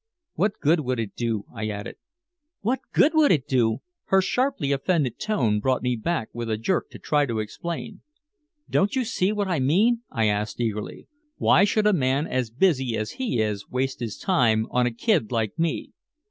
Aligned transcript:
"What 0.33 0.57
good 0.59 0.79
would 0.79 0.99
it 0.99 1.13
do?" 1.15 1.43
I 1.53 1.67
added. 1.67 1.97
"What 2.61 2.79
good 2.91 3.13
would 3.13 3.31
it 3.31 3.45
do?" 3.47 3.81
Her 4.05 4.19
sharply 4.19 4.71
offended 4.71 5.19
tone 5.19 5.59
brought 5.59 5.83
me 5.83 5.95
back 5.95 6.29
with 6.33 6.49
a 6.49 6.57
jerk 6.57 6.89
to 6.89 6.97
try 6.97 7.27
to 7.27 7.37
explain. 7.37 8.01
"Don't 8.67 8.95
you 8.95 9.05
see 9.05 9.31
what 9.31 9.47
I 9.47 9.59
mean!" 9.59 10.01
I 10.09 10.25
asked 10.27 10.59
eagerly. 10.59 11.07
"Why 11.37 11.65
should 11.65 11.85
a 11.85 11.93
man 11.93 12.25
as 12.25 12.49
busy 12.49 12.97
as 12.97 13.11
he 13.21 13.39
is 13.41 13.69
waste 13.69 13.99
his 13.99 14.17
time 14.17 14.65
on 14.71 14.87
a 14.87 14.91
kid 14.91 15.31
like 15.31 15.59
me? 15.59 15.91